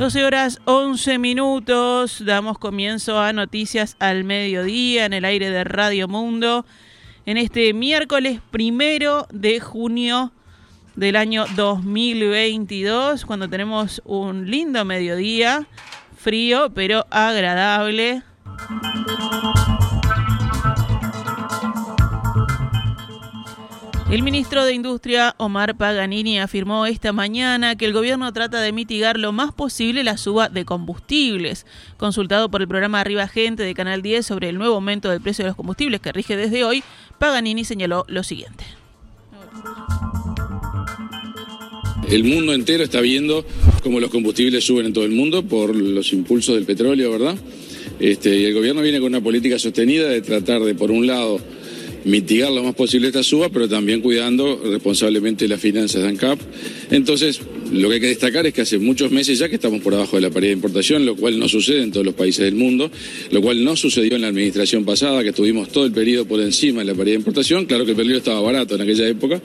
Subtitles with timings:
[0.00, 6.08] 12 horas 11 minutos, damos comienzo a Noticias al Mediodía en el aire de Radio
[6.08, 6.64] Mundo
[7.26, 10.32] en este miércoles primero de junio
[10.96, 15.66] del año 2022, cuando tenemos un lindo mediodía,
[16.16, 18.22] frío pero agradable.
[24.10, 29.16] El ministro de Industria, Omar Paganini, afirmó esta mañana que el gobierno trata de mitigar
[29.16, 31.64] lo más posible la suba de combustibles.
[31.96, 35.44] Consultado por el programa Arriba Gente de Canal 10 sobre el nuevo aumento del precio
[35.44, 36.82] de los combustibles que rige desde hoy,
[37.20, 38.64] Paganini señaló lo siguiente.
[42.08, 43.46] El mundo entero está viendo
[43.84, 47.36] cómo los combustibles suben en todo el mundo por los impulsos del petróleo, ¿verdad?
[48.00, 51.38] Este, y el gobierno viene con una política sostenida de tratar de, por un lado,
[52.04, 56.38] mitigar lo más posible esta suba, pero también cuidando responsablemente las finanzas de ANCAP.
[56.90, 57.40] Entonces,
[57.72, 60.16] lo que hay que destacar es que hace muchos meses ya que estamos por abajo
[60.16, 62.90] de la paridad de importación, lo cual no sucede en todos los países del mundo,
[63.30, 66.80] lo cual no sucedió en la administración pasada, que tuvimos todo el periodo por encima
[66.80, 67.66] de la paridad de importación.
[67.66, 69.40] Claro que el periodo estaba barato en aquella época,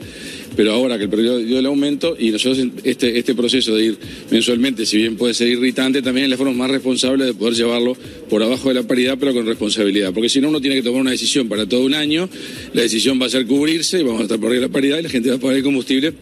[0.56, 3.98] pero ahora que el periodo dio el aumento y nosotros este, este proceso de ir
[4.30, 7.96] mensualmente, si bien puede ser irritante, también es la forma más responsable de poder llevarlo
[8.28, 10.12] por abajo de la paridad, pero con responsabilidad.
[10.12, 12.28] Porque si no, uno tiene que tomar una decisión para todo un año,
[12.72, 15.02] la decisión va a ser cubrirse y vamos a estar por de la paridad y
[15.02, 16.12] la gente va a pagar el combustible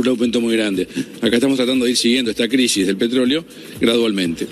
[0.00, 0.88] un aumento muy grande.
[1.20, 3.44] Acá estamos tratando de ir siguiendo esta crisis del petróleo
[3.80, 4.48] gradualmente.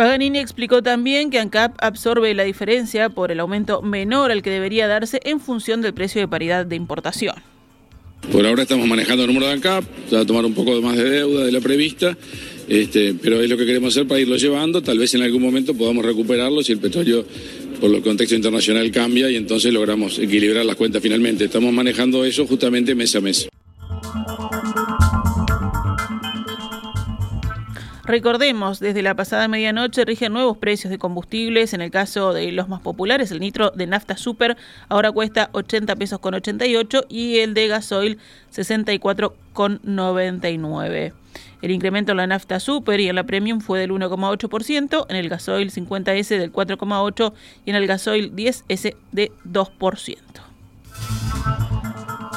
[0.00, 4.88] Paganini explicó también que ANCAP absorbe la diferencia por el aumento menor al que debería
[4.88, 7.34] darse en función del precio de paridad de importación.
[8.32, 10.96] Por ahora estamos manejando el número de ANCAP, se va a tomar un poco más
[10.96, 12.16] de deuda de la prevista,
[12.68, 14.80] este, pero es lo que queremos hacer para irlo llevando.
[14.82, 17.26] Tal vez en algún momento podamos recuperarlo si el petróleo
[17.80, 21.46] por el contexto internacional cambia y entonces logramos equilibrar las cuentas finalmente.
[21.46, 23.48] Estamos manejando eso justamente mes a mes.
[28.10, 31.74] Recordemos, desde la pasada medianoche rigen nuevos precios de combustibles.
[31.74, 34.56] En el caso de los más populares, el nitro de nafta super
[34.88, 38.18] ahora cuesta 80 pesos con 88 y el de gasoil
[38.50, 41.12] 64 con 99.
[41.62, 45.28] El incremento en la nafta super y en la premium fue del 1,8%, en el
[45.28, 47.32] gasoil 50S del 4,8%
[47.64, 50.49] y en el gasoil 10S de 2%.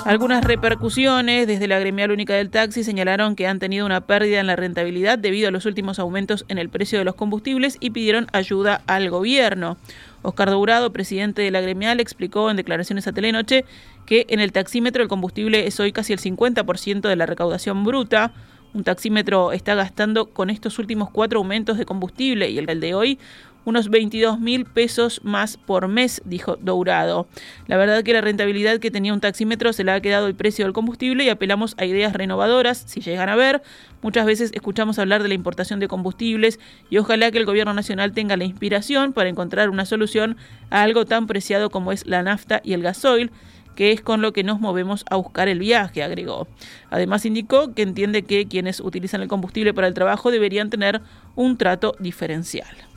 [0.06, 4.48] Algunas repercusiones desde la gremial única del taxi señalaron que han tenido una pérdida en
[4.48, 8.28] la rentabilidad debido a los últimos aumentos en el precio de los combustibles y pidieron
[8.34, 9.78] ayuda al gobierno.
[10.22, 13.64] Oscar Dourado, presidente de la gremial, explicó en declaraciones a Telenoche
[14.06, 18.34] que en el taxímetro el combustible es hoy casi el 50% de la recaudación bruta.
[18.74, 23.20] Un taxímetro está gastando con estos últimos cuatro aumentos de combustible y el de hoy
[23.66, 27.28] unos 22 mil pesos más por mes, dijo Dourado.
[27.68, 30.66] La verdad que la rentabilidad que tenía un taxímetro se le ha quedado el precio
[30.66, 33.62] del combustible y apelamos a ideas renovadoras, si llegan a ver.
[34.02, 36.60] Muchas veces escuchamos hablar de la importación de combustibles
[36.90, 40.38] y ojalá que el gobierno nacional tenga la inspiración para encontrar una solución
[40.70, 43.32] a algo tan preciado como es la nafta y el gasoil
[43.76, 46.48] que es con lo que nos movemos a buscar el viaje, agregó.
[46.90, 51.02] Además indicó que entiende que quienes utilizan el combustible para el trabajo deberían tener
[51.36, 52.93] un trato diferencial.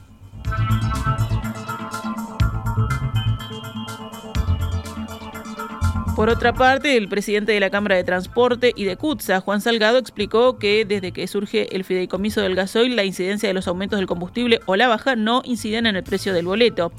[0.68, 1.05] thank you
[6.16, 9.98] Por otra parte, el presidente de la Cámara de Transporte y de CUTSA, Juan Salgado,
[9.98, 14.06] explicó que desde que surge el fideicomiso del gasoil, la incidencia de los aumentos del
[14.06, 16.90] combustible o la baja no inciden en el precio del boleto.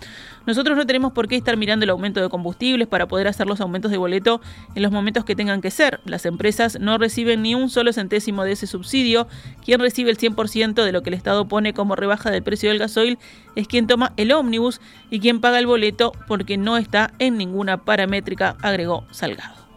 [0.45, 3.59] Nosotros no tenemos por qué estar mirando el aumento de combustibles para poder hacer los
[3.59, 4.39] aumentos de boleto
[4.75, 5.99] en los momentos que tengan que ser.
[6.05, 9.27] Las empresas no reciben ni un solo centésimo de ese subsidio.
[9.65, 12.79] Quien recibe el 100% de lo que el Estado pone como rebaja del precio del
[12.79, 13.17] gasoil
[13.55, 14.79] es quien toma el ómnibus
[15.09, 19.67] y quien paga el boleto porque no está en ninguna paramétrica, agregó Salgado.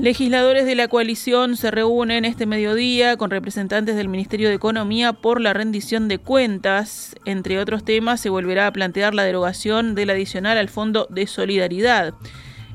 [0.00, 5.42] Legisladores de la coalición se reúnen este mediodía con representantes del Ministerio de Economía por
[5.42, 7.14] la rendición de cuentas.
[7.26, 12.14] Entre otros temas, se volverá a plantear la derogación del adicional al Fondo de Solidaridad.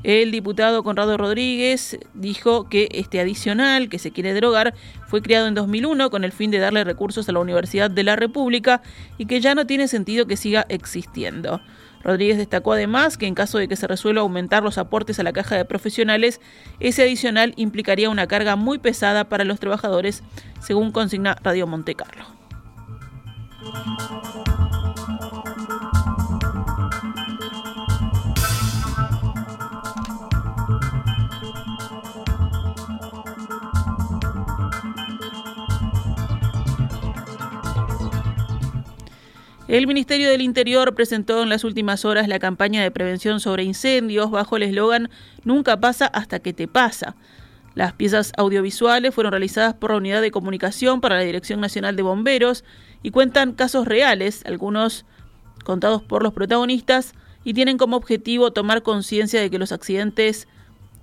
[0.02, 4.74] El diputado Conrado Rodríguez dijo que este adicional que se quiere derogar
[5.06, 8.16] fue creado en 2001 con el fin de darle recursos a la Universidad de la
[8.16, 8.82] República
[9.18, 11.60] y que ya no tiene sentido que siga existiendo.
[12.06, 15.32] Rodríguez destacó además que en caso de que se resuelva aumentar los aportes a la
[15.32, 16.40] caja de profesionales,
[16.78, 20.22] ese adicional implicaría una carga muy pesada para los trabajadores,
[20.60, 22.24] según consigna Radio Montecarlo.
[39.68, 44.30] El Ministerio del Interior presentó en las últimas horas la campaña de prevención sobre incendios
[44.30, 45.10] bajo el eslogan
[45.42, 47.16] Nunca pasa hasta que te pasa.
[47.74, 52.02] Las piezas audiovisuales fueron realizadas por la Unidad de Comunicación para la Dirección Nacional de
[52.02, 52.62] Bomberos
[53.02, 55.04] y cuentan casos reales, algunos
[55.64, 57.12] contados por los protagonistas,
[57.42, 60.46] y tienen como objetivo tomar conciencia de que los accidentes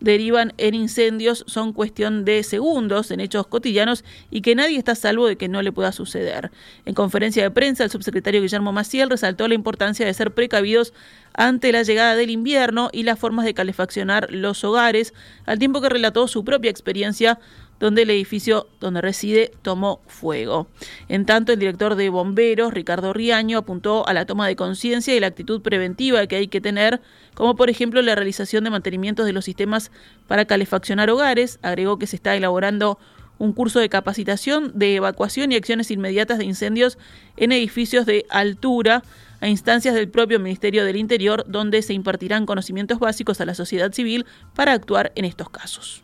[0.03, 5.27] derivan en incendios son cuestión de segundos en hechos cotidianos y que nadie está salvo
[5.27, 6.51] de que no le pueda suceder.
[6.85, 10.93] En conferencia de prensa, el subsecretario Guillermo Maciel resaltó la importancia de ser precavidos
[11.33, 15.13] ante la llegada del invierno y las formas de calefaccionar los hogares,
[15.45, 17.39] al tiempo que relató su propia experiencia
[17.83, 20.67] donde el edificio donde reside tomó fuego.
[21.09, 25.19] En tanto, el director de bomberos, Ricardo Riaño, apuntó a la toma de conciencia y
[25.19, 27.01] la actitud preventiva que hay que tener,
[27.33, 29.91] como por ejemplo la realización de mantenimientos de los sistemas
[30.29, 31.59] para calefaccionar hogares.
[31.61, 32.99] Agregó que se está elaborando
[33.37, 36.97] un curso de capacitación de evacuación y acciones inmediatas de incendios
[37.35, 39.03] en edificios de altura
[39.41, 43.91] a instancias del propio Ministerio del Interior, donde se impartirán conocimientos básicos a la sociedad
[43.91, 44.25] civil
[44.55, 46.02] para actuar en estos casos.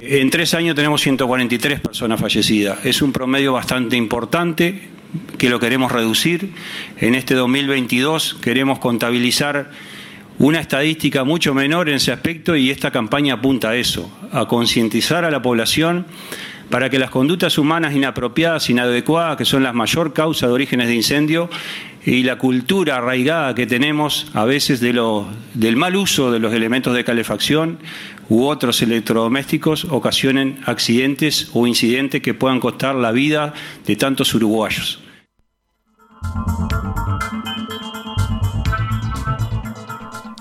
[0.00, 2.84] En tres años tenemos 143 personas fallecidas.
[2.84, 4.88] Es un promedio bastante importante
[5.38, 6.52] que lo queremos reducir.
[6.98, 9.70] En este 2022 queremos contabilizar
[10.38, 15.24] una estadística mucho menor en ese aspecto y esta campaña apunta a eso, a concientizar
[15.24, 16.06] a la población
[16.70, 20.94] para que las conductas humanas inapropiadas, inadecuadas, que son la mayor causa de orígenes de
[20.94, 21.48] incendio,
[22.04, 27.04] y la cultura arraigada que tenemos a veces del mal uso de los elementos de
[27.04, 27.78] calefacción
[28.28, 33.52] u otros electrodomésticos ocasionen accidentes o incidentes que puedan costar la vida
[33.86, 35.00] de tantos uruguayos.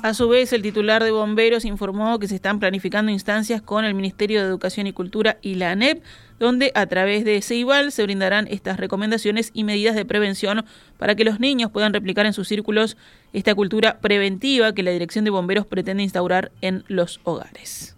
[0.04, 3.96] A su vez, el titular de bomberos informó que se están planificando instancias con el
[3.96, 6.04] Ministerio de Educación y Cultura y la ANEP,
[6.40, 10.66] donde a través de Ceibal se brindarán estas recomendaciones y medidas de prevención
[10.98, 12.96] para que los niños puedan replicar en sus círculos
[13.34, 17.98] esta cultura preventiva que la Dirección de Bomberos pretende instaurar en los hogares.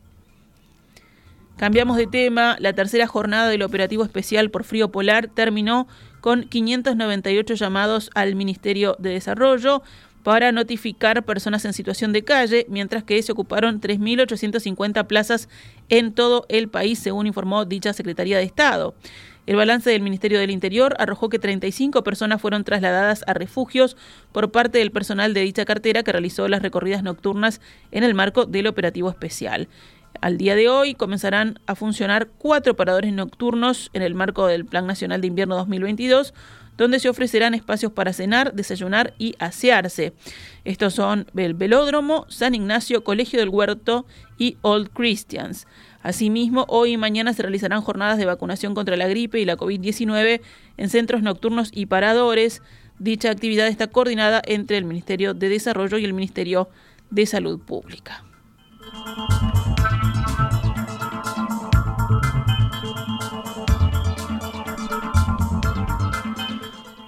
[1.57, 2.55] Cambiamos de tema.
[2.59, 5.89] La tercera jornada del operativo especial por frío polar terminó
[6.21, 9.83] con 598 llamados al Ministerio de Desarrollo
[10.23, 15.49] para notificar personas en situación de calle, mientras que se ocuparon 3.850 plazas
[15.89, 18.95] en todo el país, según informó dicha Secretaría de Estado.
[19.49, 23.97] El balance del Ministerio del Interior arrojó que 35 personas fueron trasladadas a refugios
[24.31, 27.59] por parte del personal de dicha cartera que realizó las recorridas nocturnas
[27.91, 29.67] en el marco del operativo especial.
[30.21, 34.85] Al día de hoy comenzarán a funcionar cuatro paradores nocturnos en el marco del Plan
[34.85, 36.33] Nacional de Invierno 2022,
[36.79, 40.13] donde se ofrecerán espacios para cenar, desayunar y asearse.
[40.63, 44.05] Estos son el Velódromo, San Ignacio, Colegio del Huerto
[44.37, 45.67] y Old Christians.
[46.01, 50.39] Asimismo, hoy y mañana se realizarán jornadas de vacunación contra la gripe y la COVID-19
[50.77, 52.61] en centros nocturnos y paradores.
[52.97, 56.69] Dicha actividad está coordinada entre el Ministerio de Desarrollo y el Ministerio
[57.09, 58.23] de Salud Pública.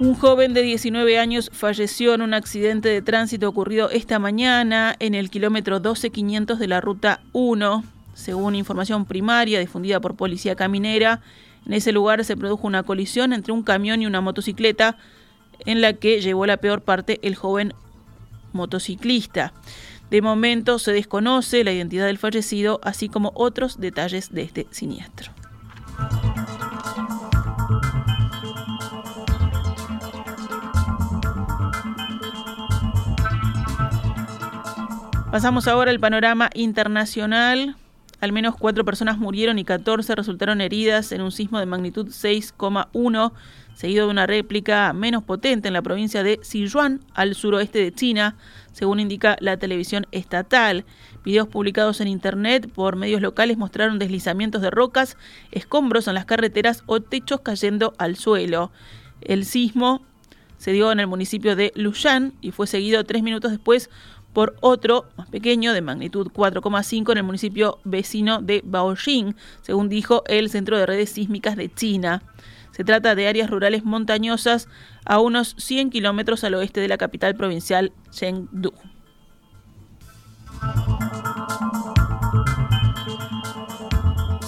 [0.02, 5.14] Un joven de 19 años falleció en un accidente de tránsito ocurrido esta mañana en
[5.14, 7.84] el kilómetro 12500 de la ruta 1.
[8.16, 11.22] Según información primaria difundida por Policía Caminera,
[11.68, 14.98] en ese lugar se produjo una colisión entre un camión y una motocicleta
[15.68, 17.76] en la que llevó la peor parte el joven
[18.54, 19.54] motociclista.
[20.10, 25.32] De momento se desconoce la identidad del fallecido, así como otros detalles de este siniestro.
[35.32, 37.78] Pasamos ahora al panorama internacional.
[38.20, 43.32] Al menos cuatro personas murieron y 14 resultaron heridas en un sismo de magnitud 6,1,
[43.74, 48.36] seguido de una réplica menos potente en la provincia de Sichuan, al suroeste de China,
[48.74, 50.84] según indica la televisión estatal.
[51.24, 55.16] Videos publicados en Internet por medios locales mostraron deslizamientos de rocas,
[55.52, 58.70] escombros en las carreteras o techos cayendo al suelo.
[59.22, 60.02] El sismo
[60.58, 63.90] se dio en el municipio de Lushan y fue seguido tres minutos después
[64.34, 70.24] por otro más pequeño de magnitud 4,5 en el municipio vecino de Baoxing, según dijo
[70.28, 72.24] el Centro de Redes Sísmicas de China.
[72.72, 74.70] Se trata de áreas rurales montañosas
[75.06, 78.74] a unos 100 kilómetros al oeste de la capital provincial Chengdu.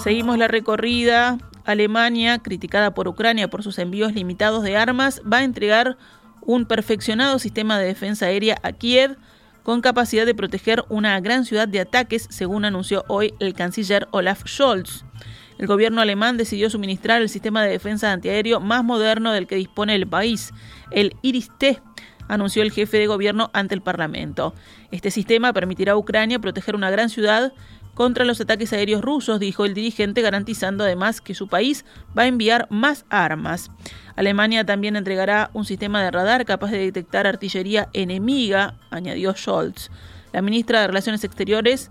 [0.02, 1.38] Seguimos la recorrida.
[1.64, 5.96] Alemania, criticada por Ucrania por sus envíos limitados de armas, va a entregar
[6.42, 9.16] un perfeccionado sistema de defensa aérea a Kiev
[9.64, 14.44] con capacidad de proteger una gran ciudad de ataques, según anunció hoy el canciller Olaf
[14.46, 15.04] Scholz.
[15.58, 19.94] El gobierno alemán decidió suministrar el sistema de defensa antiaéreo más moderno del que dispone
[19.94, 20.52] el país,
[20.90, 21.80] el Iris-T,
[22.28, 24.54] anunció el jefe de gobierno ante el Parlamento.
[24.90, 27.52] Este sistema permitirá a Ucrania proteger una gran ciudad
[27.94, 31.84] contra los ataques aéreos rusos, dijo el dirigente, garantizando además que su país
[32.16, 33.70] va a enviar más armas.
[34.16, 39.90] Alemania también entregará un sistema de radar capaz de detectar artillería enemiga, añadió Scholz.
[40.32, 41.90] La ministra de Relaciones Exteriores,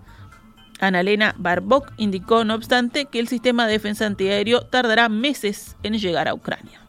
[0.80, 6.28] Annalena Barbok, indicó, no obstante, que el sistema de defensa antiaéreo tardará meses en llegar
[6.28, 6.80] a Ucrania.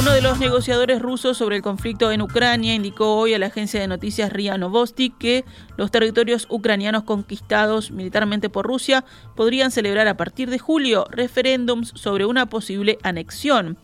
[0.00, 3.80] Uno de los negociadores rusos sobre el conflicto en Ucrania indicó hoy a la agencia
[3.80, 5.44] de noticias RIA Novosti que
[5.76, 9.04] los territorios ucranianos conquistados militarmente por Rusia
[9.36, 13.76] podrían celebrar a partir de julio referéndums sobre una posible anexión.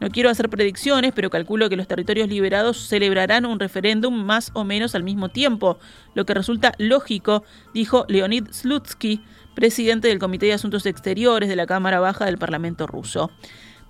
[0.00, 4.64] No quiero hacer predicciones, pero calculo que los territorios liberados celebrarán un referéndum más o
[4.64, 5.78] menos al mismo tiempo,
[6.16, 9.22] lo que resulta lógico, dijo Leonid Slutsky,
[9.54, 13.30] presidente del Comité de Asuntos Exteriores de la Cámara Baja del Parlamento ruso.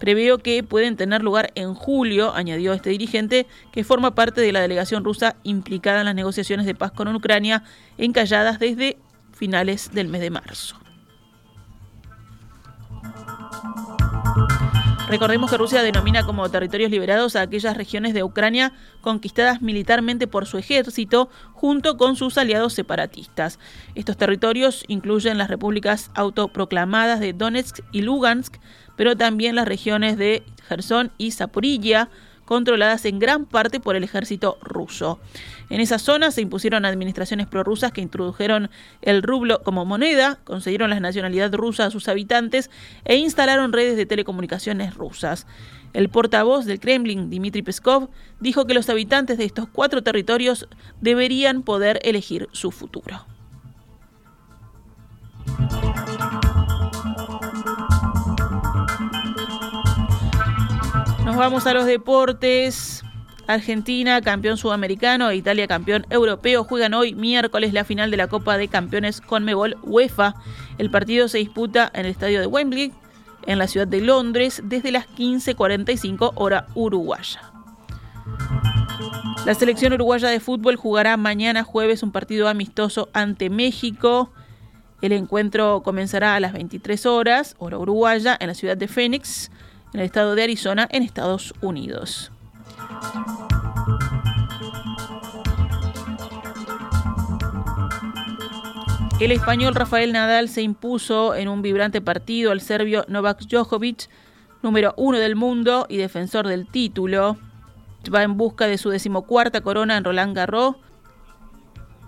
[0.02, 4.61] Preveo que pueden tener lugar en julio, añadió este dirigente, que forma parte de la
[4.61, 7.62] delegación rusa implicada en las negociaciones de paz con Ucrania,
[7.99, 8.99] encalladas desde
[9.32, 10.76] finales del mes de marzo.
[15.12, 20.47] Recordemos que Rusia denomina como territorios liberados a aquellas regiones de Ucrania conquistadas militarmente por
[20.47, 23.59] su ejército junto con sus aliados separatistas.
[23.94, 28.56] Estos territorios incluyen las repúblicas autoproclamadas de Donetsk y Lugansk,
[28.97, 32.09] pero también las regiones de Gerson y Zaporilla,
[32.45, 35.19] controladas en gran parte por el ejército ruso.
[35.71, 38.71] En esa zona se impusieron administraciones prorrusas que introdujeron
[39.01, 42.71] el rublo como moneda, concedieron la nacionalidad rusa a sus habitantes
[43.05, 45.47] e instalaron redes de telecomunicaciones rusas.
[45.95, 48.09] El portavoz del Kremlin, Dmitry Peskov,
[48.41, 50.69] dijo que los habitantes de estos cuatro territorios
[51.01, 53.32] deberían poder elegir su futuro.
[61.25, 63.05] Nos vamos a los deportes.
[63.47, 68.57] Argentina, campeón sudamericano, e Italia, campeón europeo, juegan hoy miércoles la final de la Copa
[68.57, 70.35] de Campeones Conmebol UEFA.
[70.79, 72.93] El partido se disputa en el estadio de Wembley,
[73.47, 77.41] en la ciudad de Londres, desde las 15.45 hora uruguaya.
[79.45, 84.33] La selección uruguaya de fútbol jugará mañana jueves un partido amistoso ante México.
[85.00, 89.50] El encuentro comenzará a las 23 horas, hora uruguaya, en la ciudad de Phoenix,
[89.93, 92.31] en el estado de Arizona, en Estados Unidos.
[99.23, 104.09] El español Rafael Nadal se impuso en un vibrante partido al serbio Novak Djokovic,
[104.63, 107.37] número uno del mundo y defensor del título.
[108.13, 110.75] Va en busca de su decimocuarta corona en Roland Garros.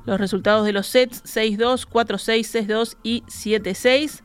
[0.07, 4.24] Los resultados de los sets 6-2, 4-6, 6-2 y 7-6.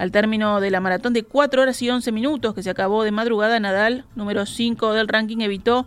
[0.00, 3.10] Al término de la maratón de 4 horas y 11 minutos que se acabó de
[3.10, 5.86] madrugada, Nadal, número 5 del ranking, evitó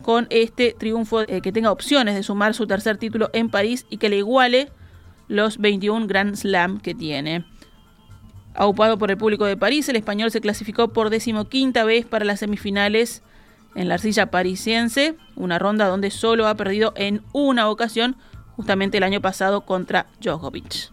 [0.00, 3.98] con este triunfo eh, que tenga opciones de sumar su tercer título en París y
[3.98, 4.72] que le iguale
[5.28, 7.44] los 21 Grand Slam que tiene.
[8.54, 12.40] Aupado por el público de París, el español se clasificó por decimoquinta vez para las
[12.40, 13.22] semifinales
[13.74, 18.16] en la arcilla parisiense, una ronda donde solo ha perdido en una ocasión,
[18.56, 20.92] justamente el año pasado contra Djokovic.